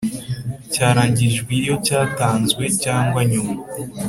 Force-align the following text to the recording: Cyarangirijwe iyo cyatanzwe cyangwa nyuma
Cyarangirijwe 0.73 1.51
iyo 1.61 1.75
cyatanzwe 1.85 2.63
cyangwa 2.83 3.19
nyuma 3.31 3.55